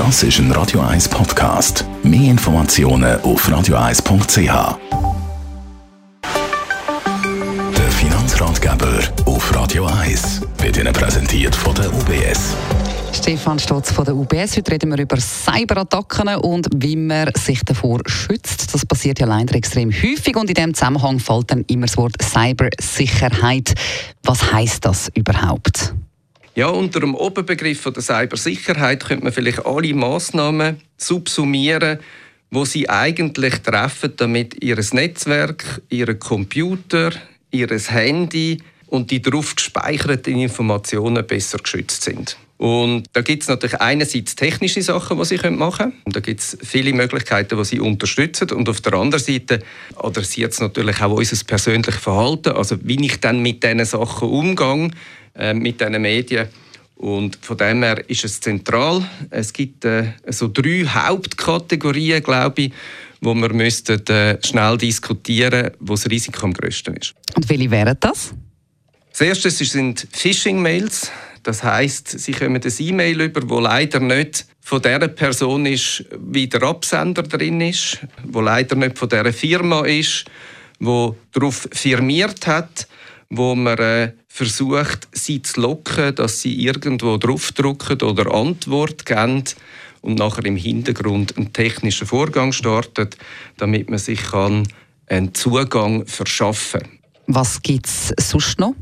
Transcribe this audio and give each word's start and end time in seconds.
Das 0.00 0.22
ist 0.22 0.38
ein 0.38 0.50
Radio 0.52 0.80
1 0.80 1.10
Podcast. 1.10 1.84
Mehr 2.02 2.30
Informationen 2.30 3.20
auf 3.20 3.46
radio1.ch. 3.46 4.78
Der 7.76 7.90
Finanzratgeber 7.90 8.98
auf 9.26 9.54
Radio 9.54 9.84
1 9.84 10.40
wird 10.56 10.78
Ihnen 10.78 10.94
präsentiert 10.94 11.54
von 11.54 11.74
der 11.74 11.92
UBS. 11.92 12.56
Stefan 13.12 13.58
Stotz 13.58 13.92
von 13.92 14.06
der 14.06 14.16
UBS. 14.16 14.56
Heute 14.56 14.72
reden 14.72 14.90
wir 14.90 15.02
über 15.02 15.18
Cyberattacken 15.18 16.36
und 16.36 16.68
wie 16.74 16.96
man 16.96 17.30
sich 17.36 17.62
davor 17.66 18.00
schützt. 18.06 18.72
Das 18.72 18.86
passiert 18.86 19.20
ja 19.20 19.26
leider 19.26 19.54
extrem 19.54 19.92
häufig 19.92 20.34
und 20.34 20.48
in 20.48 20.54
dem 20.54 20.72
Zusammenhang 20.72 21.18
fällt 21.18 21.50
dann 21.50 21.66
immer 21.68 21.84
das 21.84 21.98
Wort 21.98 22.14
Cybersicherheit. 22.22 23.74
Was 24.22 24.50
heißt 24.50 24.82
das 24.82 25.10
überhaupt? 25.14 25.92
Ja, 26.56 26.66
unter 26.66 27.00
dem 27.00 27.14
Oberbegriff 27.14 27.84
der 27.84 28.02
Cybersicherheit 28.02 29.04
könnte 29.04 29.24
man 29.24 29.32
vielleicht 29.32 29.64
alle 29.64 29.94
Massnahmen 29.94 30.80
subsumieren, 30.96 31.98
wo 32.50 32.64
sie 32.64 32.88
eigentlich 32.88 33.60
treffen, 33.60 34.14
damit 34.16 34.62
ihr 34.62 34.76
Netzwerk, 34.92 35.80
ihre 35.88 36.16
Computer, 36.16 37.12
ihr 37.52 37.68
Handy 37.68 38.62
und 38.88 39.10
die 39.12 39.22
darauf 39.22 39.54
gespeicherten 39.54 40.36
Informationen 40.36 41.24
besser 41.24 41.58
geschützt 41.58 42.02
sind. 42.02 42.36
Und 42.60 43.04
da 43.14 43.22
gibt 43.22 43.44
es 43.44 43.48
natürlich 43.48 43.80
einerseits 43.80 44.36
technische 44.36 44.82
Sachen, 44.82 45.16
die 45.16 45.24
Sie 45.24 45.50
machen 45.50 45.78
können. 45.78 45.92
Und 46.04 46.14
da 46.14 46.20
gibt 46.20 46.40
es 46.40 46.58
viele 46.62 46.92
Möglichkeiten, 46.92 47.56
die 47.56 47.64
Sie 47.64 47.80
unterstützen. 47.80 48.50
Und 48.50 48.68
auf 48.68 48.82
der 48.82 48.92
anderen 48.92 49.24
Seite 49.24 49.60
adressiert 49.96 50.52
es 50.52 50.60
natürlich 50.60 51.00
auch 51.00 51.16
unser 51.16 51.42
persönliches 51.46 51.96
Verhalten. 51.96 52.52
Also 52.52 52.76
wie 52.82 53.02
ich 53.02 53.18
dann 53.18 53.40
mit 53.40 53.64
diesen 53.64 53.82
Sachen 53.86 54.28
umgehe, 54.28 54.90
äh, 55.34 55.54
mit 55.54 55.80
diesen 55.80 56.00
Medien. 56.00 56.48
Und 56.96 57.38
von 57.40 57.56
dem 57.56 57.82
her 57.82 58.08
ist 58.10 58.24
es 58.24 58.40
zentral. 58.40 59.02
Es 59.30 59.52
gibt 59.52 59.84
äh, 59.86 60.12
so 60.28 60.48
drei 60.48 60.84
Hauptkategorien, 60.84 62.22
glaube 62.22 62.62
ich, 62.62 62.72
wo 63.22 63.34
wir 63.34 63.52
müssten, 63.52 64.06
äh, 64.08 64.38
schnell 64.44 64.76
diskutieren 64.76 65.70
wo 65.78 65.94
das 65.94 66.08
Risiko 66.10 66.44
am 66.44 66.52
größten 66.52 66.96
ist. 66.96 67.14
Und 67.34 67.48
welche 67.48 67.70
wären 67.70 67.96
das? 68.00 68.34
Das 69.12 69.20
erste 69.22 69.50
sind 69.50 70.06
Phishing-Mails. 70.12 71.10
Das 71.42 71.62
heißt, 71.62 72.18
Sie 72.18 72.32
kommen 72.32 72.60
ein 72.62 72.72
E-Mail 72.78 73.20
über, 73.22 73.48
wo 73.48 73.60
leider 73.60 74.00
nicht 74.00 74.46
von 74.60 74.82
der 74.82 74.98
Person 75.08 75.66
ist, 75.66 76.04
wie 76.18 76.46
der 76.46 76.62
Absender 76.62 77.22
drin 77.22 77.60
ist, 77.60 77.98
wo 78.24 78.40
leider 78.40 78.76
nicht 78.76 78.98
von 78.98 79.08
der 79.08 79.32
Firma 79.32 79.86
ist, 79.86 80.26
wo 80.78 81.16
darauf 81.32 81.68
firmiert 81.72 82.46
hat, 82.46 82.86
wo 83.30 83.54
man 83.54 83.78
äh, 83.78 84.12
versucht, 84.28 85.08
sie 85.12 85.40
zu 85.40 85.60
locken, 85.60 86.14
dass 86.14 86.40
sie 86.40 86.64
irgendwo 86.64 87.16
draufdrücken 87.16 88.02
oder 88.02 88.34
Antwort 88.34 89.06
geben 89.06 89.44
und 90.02 90.18
nachher 90.18 90.44
im 90.44 90.56
Hintergrund 90.56 91.36
einen 91.36 91.52
technischen 91.52 92.06
Vorgang 92.06 92.52
startet, 92.52 93.16
damit 93.56 93.88
man 93.88 93.98
sich 93.98 94.22
kann 94.22 94.66
einen 95.06 95.34
Zugang 95.34 96.06
verschaffen. 96.06 96.80
kann. 96.80 96.98
Was 97.26 97.62
gibt 97.62 97.86
es 97.86 98.12
sonst 98.18 98.58
noch? 98.58 98.74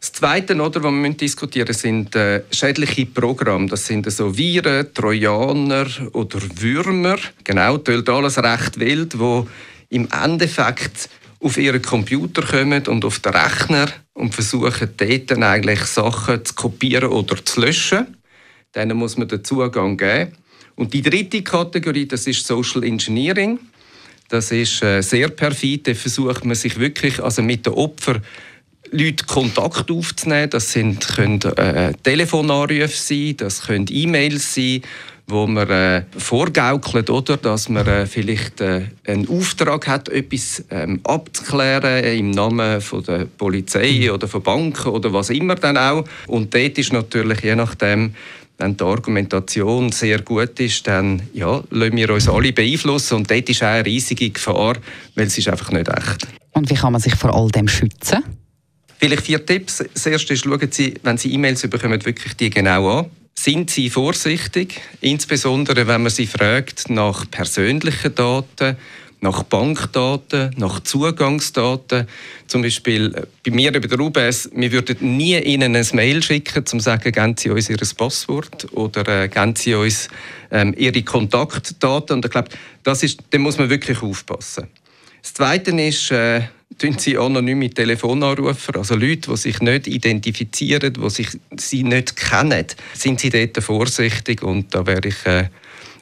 Das 0.00 0.12
Zweite, 0.12 0.54
oder, 0.54 0.82
was 0.82 0.92
wir 0.92 1.10
diskutieren 1.10 1.74
sind 1.74 2.16
äh, 2.16 2.42
schädliche 2.50 3.04
Programme. 3.04 3.66
Das 3.66 3.86
sind 3.86 4.10
so 4.10 4.36
Viren, 4.36 4.92
Trojaner 4.94 5.86
oder 6.12 6.40
Würmer. 6.56 7.16
Genau, 7.44 7.76
das 7.76 8.08
alles 8.08 8.38
recht 8.38 8.80
wild, 8.80 9.18
wo 9.18 9.46
im 9.90 10.08
Endeffekt 10.10 11.10
auf 11.40 11.56
ihren 11.56 11.82
Computer 11.82 12.42
kommen 12.42 12.86
und 12.86 13.04
auf 13.04 13.18
den 13.20 13.32
Rechner 13.32 13.88
und 14.12 14.34
versuchen 14.34 14.90
dort 14.96 15.30
dann 15.30 15.42
eigentlich 15.42 15.80
Sachen 15.80 16.44
zu 16.44 16.54
kopieren 16.54 17.10
oder 17.10 17.42
zu 17.44 17.60
löschen. 17.60 18.18
Denen 18.74 18.98
muss 18.98 19.16
man 19.16 19.28
den 19.28 19.42
Zugang 19.42 19.96
geben. 19.96 20.32
Und 20.76 20.92
die 20.92 21.02
dritte 21.02 21.42
Kategorie, 21.42 22.06
das 22.06 22.26
ist 22.26 22.46
Social 22.46 22.84
Engineering. 22.84 23.58
Das 24.28 24.52
ist 24.52 24.82
äh, 24.82 25.02
sehr 25.02 25.28
perfide. 25.28 25.94
Versucht 25.94 26.44
man 26.44 26.54
sich 26.54 26.78
wirklich 26.78 27.20
also 27.22 27.42
mit 27.42 27.66
den 27.66 27.72
Opfern 27.72 28.22
Leute 28.92 29.24
Kontakt 29.24 29.90
aufzunehmen. 29.90 30.50
Das 30.50 30.72
sind, 30.72 31.06
können 31.06 31.40
äh, 31.42 31.92
Telefonanrufe 32.02 32.88
sein, 32.88 33.36
das 33.36 33.62
können 33.62 33.86
E-Mails 33.88 34.54
sein, 34.54 34.82
wo 35.30 35.46
man 35.46 35.68
äh, 35.70 36.02
vorgaukelt, 36.16 37.10
oder, 37.10 37.36
dass 37.36 37.68
man 37.68 37.86
äh, 37.86 38.06
vielleicht 38.06 38.60
äh, 38.60 38.82
einen 39.06 39.28
Auftrag 39.28 39.86
hat, 39.86 40.08
etwas 40.08 40.64
ähm, 40.70 41.00
abzuklären 41.04 42.04
im 42.04 42.30
Namen 42.30 42.80
von 42.80 43.02
der 43.04 43.26
Polizei 43.26 44.02
mhm. 44.04 44.10
oder 44.10 44.28
von 44.28 44.42
Banken 44.42 44.88
oder 44.88 45.12
was 45.12 45.30
immer 45.30 45.54
dann 45.54 45.76
auch. 45.76 46.04
Und 46.26 46.54
dort 46.54 46.78
ist 46.78 46.92
natürlich 46.92 47.40
je 47.40 47.54
nachdem, 47.54 48.14
wenn 48.58 48.76
die 48.76 48.84
Argumentation 48.84 49.90
sehr 49.90 50.20
gut 50.20 50.60
ist, 50.60 50.86
dann 50.86 51.22
ja, 51.32 51.62
lassen 51.70 51.96
wir 51.96 52.10
uns 52.10 52.28
alle 52.28 52.52
beeinflussen 52.52 53.14
und 53.14 53.30
dort 53.30 53.48
ist 53.48 53.62
auch 53.62 53.68
eine 53.68 53.86
riesige 53.86 54.30
Gefahr, 54.30 54.76
weil 55.14 55.26
es 55.26 55.38
ist 55.38 55.48
einfach 55.48 55.70
nicht 55.72 55.88
echt. 55.88 56.28
Und 56.52 56.68
wie 56.68 56.74
kann 56.74 56.92
man 56.92 57.00
sich 57.00 57.14
vor 57.14 57.34
all 57.34 57.48
dem 57.50 57.68
schützen? 57.68 58.22
Vielleicht 58.98 59.22
vier 59.22 59.44
Tipps. 59.44 59.82
Das 59.94 60.04
erste 60.04 60.34
ist, 60.34 60.44
schauen 60.44 60.68
Sie, 60.70 60.94
wenn 61.02 61.16
Sie 61.16 61.32
E-Mails 61.32 61.62
bekommen, 61.68 62.04
wirklich 62.04 62.34
die 62.34 62.50
genau 62.50 62.98
an. 62.98 63.06
Sind 63.42 63.70
Sie 63.70 63.88
vorsichtig, 63.88 64.82
insbesondere 65.00 65.86
wenn 65.86 66.02
man 66.02 66.10
Sie 66.10 66.26
fragt 66.26 66.90
nach 66.90 67.24
persönlichen 67.30 68.14
Daten, 68.14 68.76
nach 69.22 69.44
Bankdaten, 69.44 70.54
nach 70.58 70.80
Zugangsdaten. 70.80 72.06
Zum 72.48 72.60
Beispiel 72.60 73.14
äh, 73.14 73.22
bei 73.42 73.50
mir 73.50 73.74
über 73.74 73.88
der 73.88 73.98
UBS, 73.98 74.50
wir 74.52 74.70
würden 74.72 75.16
nie 75.16 75.38
Ihnen 75.38 75.74
ein 75.74 75.86
Mail 75.94 76.22
schicken, 76.22 76.58
um 76.58 76.66
zu 76.66 76.80
sagen, 76.80 77.12
geben 77.12 77.34
Sie 77.38 77.48
uns 77.48 77.70
Ihr 77.70 77.78
Passwort 77.96 78.70
oder 78.72 79.08
äh, 79.22 79.28
geben 79.28 79.56
Sie 79.56 79.72
uns 79.72 80.10
ähm, 80.50 80.74
Ihre 80.76 81.02
Kontaktdaten. 81.02 82.16
Und 82.16 82.26
ich 82.26 82.30
glaube, 82.30 82.50
das 82.82 83.02
ist, 83.02 83.20
da 83.30 83.38
muss 83.38 83.56
man 83.56 83.70
wirklich 83.70 84.02
aufpassen. 84.02 84.66
Das 85.22 85.32
Zweite 85.32 85.70
ist, 85.80 86.10
äh, 86.10 86.42
tun 86.78 86.98
sie 86.98 87.18
anonyme 87.18 87.70
Telefonanrufer, 87.70 88.76
also 88.76 88.94
Leute, 88.94 89.30
die 89.30 89.36
sich 89.36 89.60
nicht 89.60 89.86
identifizieren, 89.86 90.92
die 90.92 91.10
sich 91.10 91.28
sie 91.56 91.82
nicht 91.82 92.16
kennen, 92.16 92.66
sind 92.94 93.20
sie 93.20 93.30
dort 93.30 93.62
vorsichtig 93.62 94.42
und 94.42 94.74
da 94.74 94.86
wäre 94.86 95.08
ich 95.08 95.26
äh, 95.26 95.48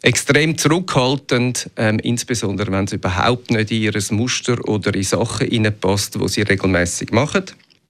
extrem 0.03 0.57
zurückhaltend, 0.57 1.71
ähm, 1.77 1.99
insbesondere 1.99 2.71
wenn 2.71 2.85
es 2.85 2.93
überhaupt 2.93 3.51
nicht 3.51 3.71
in 3.71 3.83
ihr 3.83 3.93
Muster 4.11 4.57
oder 4.69 4.95
in 4.95 5.03
Sachen 5.03 5.49
hineinpasst, 5.49 6.15
die 6.15 6.29
sie 6.29 6.43
regelmäßig 6.43 7.11
machen. 7.11 7.45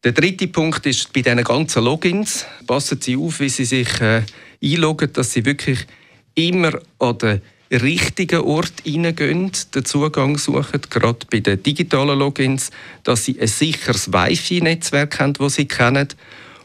Der 0.04 0.12
dritte 0.12 0.46
Punkt 0.46 0.86
ist 0.86 1.12
bei 1.12 1.22
diesen 1.22 1.42
ganzen 1.42 1.84
Logins. 1.84 2.46
Passen 2.66 3.00
Sie 3.00 3.16
auf, 3.16 3.40
wie 3.40 3.48
Sie 3.48 3.64
sich 3.64 4.00
äh, 4.00 4.22
einloggen, 4.62 5.12
dass 5.12 5.32
Sie 5.32 5.44
wirklich 5.44 5.86
immer 6.34 6.78
an 7.00 7.18
den 7.18 7.42
richtigen 7.70 8.40
Ort 8.40 8.72
hineingehen, 8.84 9.52
den 9.74 9.84
Zugang 9.84 10.38
suchen, 10.38 10.80
gerade 10.88 11.26
bei 11.30 11.40
den 11.40 11.62
digitalen 11.62 12.18
Logins, 12.18 12.70
dass 13.04 13.24
sie 13.24 13.40
ein 13.40 13.48
sicheres 13.48 14.12
Wi-Fi-Netzwerk 14.12 15.20
haben, 15.20 15.34
das 15.34 15.54
sie 15.54 15.66
kennen 15.66 16.08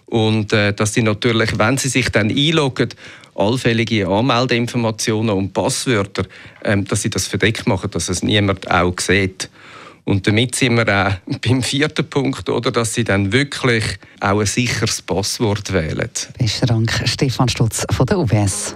und 0.06 0.54
äh, 0.54 0.74
dass 0.74 0.94
sie 0.94 1.02
natürlich, 1.02 1.58
wenn 1.58 1.78
sie 1.78 1.90
sich 1.90 2.10
dann 2.10 2.30
einloggen, 2.30 2.90
allfällige 3.36 4.08
Anmeldeinformationen 4.08 5.36
und 5.36 5.54
Passwörter, 5.54 6.24
ähm, 6.64 6.86
dass 6.86 7.02
sie 7.02 7.10
das 7.10 7.28
verdeckt 7.28 7.68
machen, 7.68 7.90
dass 7.92 8.10
es 8.10 8.24
niemand 8.24 8.70
auch 8.70 9.00
sieht. 9.00 9.50
Und 10.06 10.28
damit 10.28 10.56
sind 10.56 10.76
wir 10.76 10.88
auch 10.88 11.38
beim 11.48 11.64
vierten 11.64 12.08
Punkt, 12.10 12.50
oder, 12.50 12.72
dass 12.72 12.94
sie 12.94 13.04
dann 13.04 13.32
wirklich 13.32 13.84
auch 14.20 14.40
ein 14.40 14.46
sicheres 14.46 15.02
Passwort 15.02 15.72
wählen. 15.74 16.10
Besten 16.38 16.66
Dank, 16.68 16.92
Stefan 17.06 17.50
Stutz 17.50 17.86
von 17.92 18.06
der 18.06 18.20
UBS. 18.20 18.76